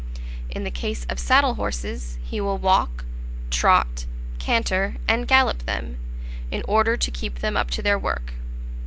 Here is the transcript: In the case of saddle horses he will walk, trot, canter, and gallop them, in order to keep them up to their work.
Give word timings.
In 0.49 0.63
the 0.63 0.71
case 0.71 1.05
of 1.11 1.19
saddle 1.19 1.53
horses 1.53 2.17
he 2.23 2.41
will 2.41 2.57
walk, 2.57 3.05
trot, 3.51 4.05
canter, 4.39 4.95
and 5.07 5.27
gallop 5.27 5.67
them, 5.67 5.99
in 6.49 6.63
order 6.67 6.97
to 6.97 7.11
keep 7.11 7.37
them 7.41 7.55
up 7.55 7.69
to 7.69 7.83
their 7.83 7.99
work. 7.99 8.33